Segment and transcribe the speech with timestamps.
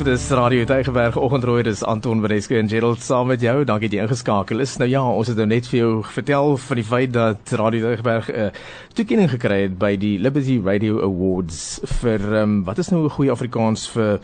[0.00, 3.66] Dis Radio Tygerberg oggendrooi dis Anton Bereske en Gerald saam met jou.
[3.68, 4.78] Dankie dat jy ingeskakel is.
[4.80, 8.30] Nou ja, ons het nou net vir jou vertel van die feit dat Radio Tygerberg
[8.32, 8.48] 'n uh,
[8.96, 13.30] toekenning gekry het by die Liberty Radio Awards vir um, wat is nou 'n goeie
[13.30, 14.20] Afrikaans vir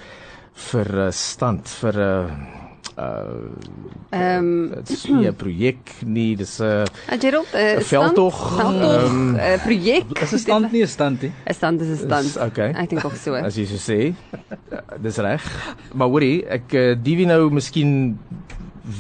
[0.55, 3.51] vir uh, stand vir 'n uh, uh
[4.11, 8.83] ehm um, dit is nie 'n projek nie, dis 'n uh, Gerald, uh, veldtog, 'n
[8.83, 10.05] um, uh, projek.
[10.23, 11.33] Is 'n stand nie 'n stand nie?
[11.45, 12.37] 'n Stand is 'n stand.
[12.51, 12.73] Okay.
[12.73, 13.35] Ek dink ook so.
[13.35, 14.15] As jy so sê.
[15.03, 15.43] dis reg.
[15.95, 18.19] Maar hoorie, ek uh, die wie nou miskien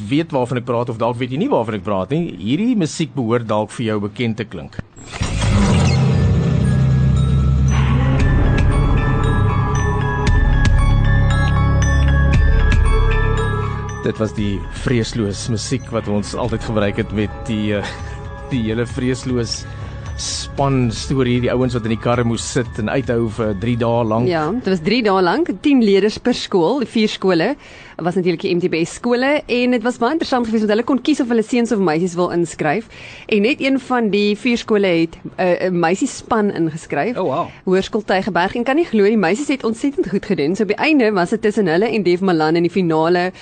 [0.08, 2.34] weet waarvan ek praat of dalk weet jy nie waarvan ek praat nie.
[2.36, 4.78] Hierdie musiek behoort dalk vir jou bekend te klink.
[14.06, 17.88] Dit was die vreesloos musiek wat ons altyd gebruik het met die eh,
[18.52, 19.64] die hele vreesloos
[20.22, 24.04] span storie die ouens wat in die karre moes sit en uithou vir 3 dae
[24.06, 24.30] lank.
[24.30, 27.50] Ja, dit was 3 dae lank, 10 leerders per skool, vier skole.
[27.98, 31.20] Was natuurlik die MTB skole en dit was baie interessant geweest want hulle kon kies
[31.26, 32.86] of hulle seuns of meisies wil inskryf.
[33.26, 37.18] En net een van die vier skole het 'n uh, 'n meisiespan ingeskryf.
[37.18, 37.46] Oh wow.
[37.66, 40.54] Hoërskool Tygerberg en kan nie glo die meisies het ontsettend goed gedoen.
[40.54, 43.32] So op die einde was dit tussen hulle en Dev Malan in die finale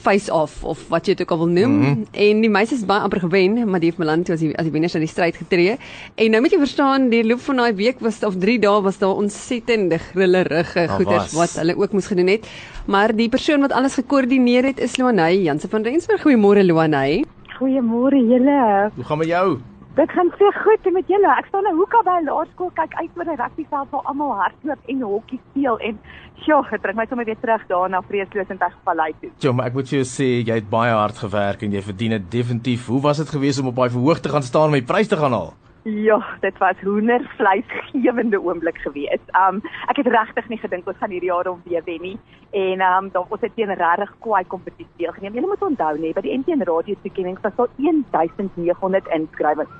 [0.00, 2.04] face off of wat jy dit ook al wil noem mm -hmm.
[2.12, 4.72] en die meisies baie amper gewen maar die het Milan toe as die as die
[4.72, 5.76] wenners in die stryd getree
[6.14, 8.98] en nou moet jy verstaan die loop van daai week was of 3 dae was
[8.98, 12.46] daar ontsettende grillerige goeders wat hulle ook moes gedoen het
[12.86, 17.24] maar die persoon wat alles gekoördineer het is Loanay Jansen van Rensburg goeiemôre Loanay
[17.58, 18.90] Goeiemôre julle.
[18.94, 19.58] Hoe gaan met jou?
[19.98, 21.30] Dit gaan so goed en met julle.
[21.40, 25.00] Ek staan nou hoeka by laerskool kyk uit oor 'n rugbyveld waar almal hardloop en
[25.02, 25.98] hokkie speel en
[26.44, 29.30] sjoe, dit bring my sommer weer terug daarna vreesloos in Tegvallei toe.
[29.42, 32.30] Jo, maar ek moet jou sê jy het baie hard gewerk en jy verdien dit
[32.30, 32.86] definitief.
[32.86, 35.16] Hoe was dit geweest om op daai verhoog te gaan staan om die prys te
[35.16, 35.54] gaan haal?
[35.82, 39.28] Ja, dit was hoendervleisgewende oomblik geweest.
[39.48, 42.18] Um ek het regtig nie gedink ons gaan hierdie jaar om weer wen nie.
[42.50, 45.34] En um dan ons het teen regtig kwaai kompetisie deelgeneem.
[45.34, 49.70] Jy moet onthou nê, by die NTN Radio toekenning was daar 1900 inskrywings.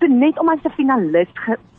[0.00, 1.28] So net om as 'n finalis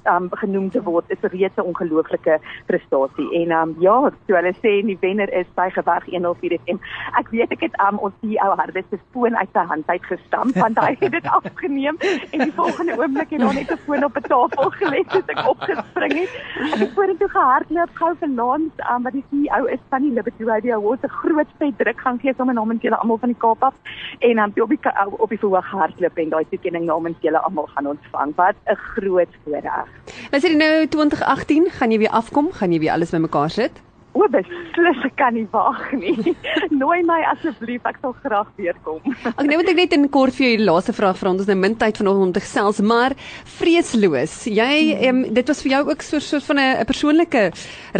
[0.06, 3.28] um genoem te word is reeds 'n ongelooflike prestasie.
[3.40, 6.80] En um ja, so hulle sê die wenner is by gewag 104 FM.
[7.20, 10.56] Ek weet ek het um ons CEO Hardes se foon uit sy hand uit gestamp
[10.56, 11.98] want hy het dit afgeneem
[12.32, 15.48] en die volgende oomblik het daar net 'n foon op 'n tafel gelê het ek
[15.48, 16.32] opgespring het.
[16.74, 20.76] Ek het vorentoe gehardloop gou Lance um wat die CEO is van die Liberty Radio
[20.78, 23.76] Awards 'n groot vet druk gaan gee sommer namens julle almal van die Kaap af
[24.20, 24.80] en um op die
[25.18, 28.36] op die verhoog hardloop en daai toekenning namens julle almal gaan ontvang.
[28.36, 29.93] Wat 'n groot voorreg.
[30.32, 33.82] Is dit nou 2018 gaan jy weer afkom gaan jy weer alles bymekaar sit
[34.14, 36.36] O, beslis ek kan nie wag nie.
[36.82, 39.00] Nooi my asseblief, ek sal graag weer kom.
[39.32, 41.32] Ek nou moet ek net in kort vir jou die laaste vraag vra.
[41.34, 43.16] Ons nou min tyd vanoggend om te gesels, maar
[43.58, 44.36] vreesloos.
[44.54, 44.76] Jy
[45.10, 47.44] um, dit was vir jou ook so 'n soort van 'n persoonlike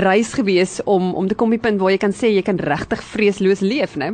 [0.06, 2.62] reis gewees om om te kom by 'n punt waar jy kan sê jy kan
[2.62, 4.14] regtig vreesloos leef, né?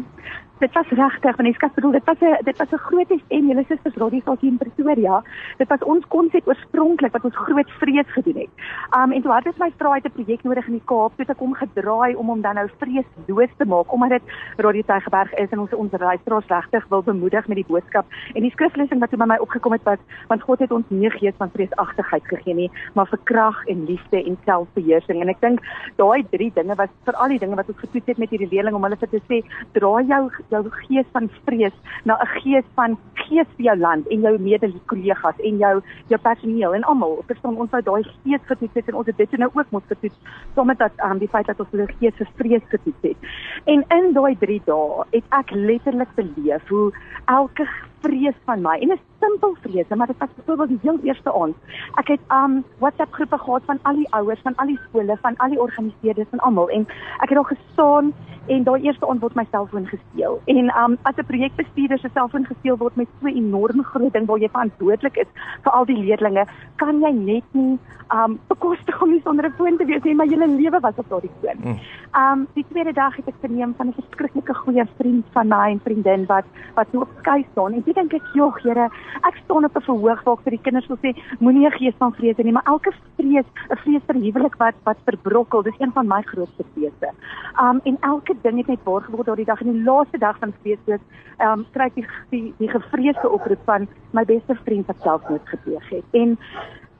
[0.59, 3.63] Dit was regtig, want ek bedoel, dit was 'n dit was 'n groot FM, julle
[3.67, 5.23] susters radiostasie in Pretoria.
[5.57, 8.49] Dit was ons konsep oorspronklik wat ons groot vrees gedoen het.
[8.97, 11.39] Um en toe het ons my het 'n projek nodig in die Kaap, toe ek
[11.39, 14.21] hom gedraai om hom dan nou vreesloos te maak omdat dit
[14.57, 18.05] Radio Tygerberg is en ons ons luisteraars regtig wil bemoedig met die boodskap.
[18.33, 21.09] En die skriflesing wat toe by my opgekom het was, want God het ons nie
[21.09, 25.21] gees van vreesagtigheid gegee nie, maar vir krag en liefde en selfbeheersing.
[25.21, 25.59] En ek dink
[25.95, 28.75] daai drie dinge was vir al die dinge wat ons getoets het met hierdie leerling
[28.75, 29.41] om hulle vir te sê,
[29.71, 34.21] draai jou jou gees van vrees na 'n gees van gees vir jou land en
[34.21, 37.23] jou mede-kollegas en jou jou personeel en almal.
[37.27, 40.17] Verstaan ons wou daai gees getoets het en ons het dit nou ook moet getoets
[40.63, 43.17] met dat um, die feit dat ons hulle gees vir vrees getoets het.
[43.65, 46.91] En in daai 3 dae het ek letterlik beleef hoe
[47.25, 47.67] elke
[48.03, 51.55] vrees van my en 'n simpel vrese, maar dit was byvoorbeeld die heel eerste aand.
[51.95, 55.37] Ek het um WhatsApp groepe gehad van al die ouers, van al die skole, van
[55.37, 56.87] al die organiseerders en almal en
[57.19, 58.13] ek het daar gestaan
[58.49, 60.39] en daai eerste aand word my selfoon gesteel.
[60.45, 64.25] En um as 'n projekbestuurder se selfoon gesteel word met so 'n enorm groot ding
[64.25, 65.29] waar jy verantwoordelik is
[65.63, 66.45] vir al die leerdlinge,
[66.75, 67.79] kan jy net nie
[68.13, 71.09] um bekostig om nie sonder 'n foon te wees nie, maar julle lewe was op
[71.09, 71.57] daardie foon.
[71.63, 71.79] Mm.
[72.21, 75.79] Um die tweede dag het ek verneem van 'n verskriklike goeie vriend van my en
[75.83, 76.45] vriendin wat
[76.75, 78.89] wat so op skei staan en toe dink ek, "Jog, Here,
[79.21, 81.93] ek staan op 'n verhoog waar ek vir die kinders wil sê, moenie 'n gees
[81.97, 85.79] van vrees hê nie, maar elke vrees, 'n vrees vir huwelik wat wat verbrokkel, dis
[85.79, 87.13] een van my grootste vrese."
[87.61, 90.53] Um en elke ding het net waar geword daardie dag en die laaste dag van
[90.61, 91.05] vreesloos,
[91.39, 95.89] um kry ek die die, die gevreesde oproep van my beste vriend wat selfmoord gepleeg
[95.89, 96.05] het.
[96.11, 96.37] En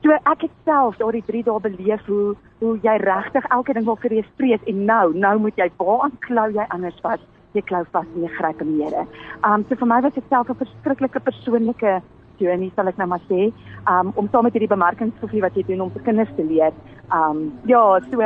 [0.00, 4.14] So ek het self daardie 3 dae beleef hoe hoe jy regtig elke ding waarvoor
[4.16, 7.20] jy vrees en nou nou moet jy waaraan klou jy anders vas
[7.56, 9.04] jy klou vas en jy gryp die Here.
[9.44, 12.00] Um so vir my was dit self 'n verskriklike persoonlike
[12.38, 13.52] journey sal ek nou maar sê
[13.92, 16.72] um om saam met hierdie bemarkingsprofie wat jy doen om vir kinders te leer.
[17.12, 18.20] Um ja, so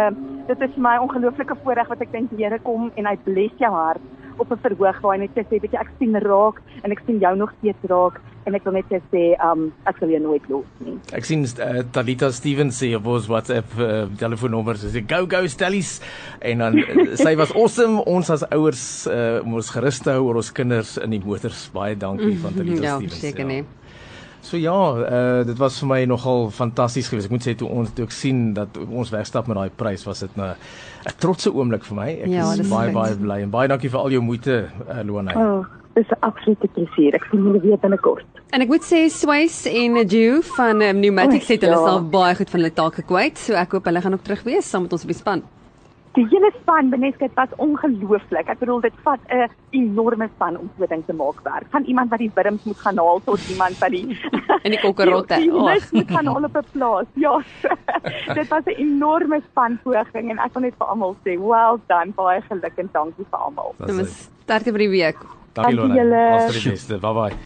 [0.49, 3.17] dit is vir my 'n ongelooflike voorreg wat ek dink die Here kom en hy
[3.25, 4.01] bless jou hart
[4.39, 7.19] op 'n verhoog waar hy net sê, weet jy, ek sien raak en ek sien
[7.19, 10.65] jou nog steeds raak en ek wil net sê, um ek sal jou nooit los
[10.79, 10.99] nie.
[11.13, 16.01] Ek sien uh, Talita Stevens sê op ons WhatsApp uh, telefoonnommer sê go go Stellies
[16.41, 20.27] en dan uh, sy was awesome ons as ouers uh, om ons gerus te hou
[20.27, 21.71] oor ons kinders in die motors.
[21.73, 23.21] Baie dankie van Talita ja, Stevens.
[23.21, 23.47] Seker ja.
[23.47, 23.65] nee.
[24.45, 27.31] So ja, uh, dit was vir my nogal fantasties geweest.
[27.31, 30.21] Ek moet sê toe ons toe ek sien dat ons wegstap met daai prys, was
[30.21, 32.11] dit 'n 'n trotse oomblik vir my.
[32.25, 32.95] Ek Ja, is baie fyn.
[32.95, 35.35] baie bly en baie dankie vir al jou moeite, uh, Luanay.
[35.35, 35.65] Oh,
[35.95, 37.15] dis 'n absolute plesier.
[37.15, 38.25] Ek sien julle weer binnekort.
[38.53, 41.87] En ek moet sê Swiss en Ju van um, Pneumatics Oei, het hulle ja.
[41.89, 43.39] self baie goed van hulle taak gekwyt.
[43.39, 45.43] So ek hoop hulle gaan ook terug wees saam met ons op die span.
[46.15, 48.47] Die hele span, Beneska, dit was ongelooflik.
[48.53, 51.67] Ek bedoel dit vat 'n enorme span om so ding te maak werk.
[51.71, 54.19] Van iemand wat die wurms moet gaan haal tot iemand wat die
[54.67, 55.35] En die kokkerotte.
[55.35, 55.75] Die, die Ag.
[55.75, 57.07] lus moet gaan haal op 'n plaas.
[57.15, 57.43] Ja.
[58.39, 62.13] dit was 'n enorme span poging en ek wil net vir almal sê, well done,
[62.15, 63.75] baie geluk en dankie vir almal.
[63.79, 65.19] Dit was sterkte vir die week.
[65.53, 66.31] Dankie julle.
[66.31, 66.99] Alles die beste.
[66.99, 67.37] Bye bye.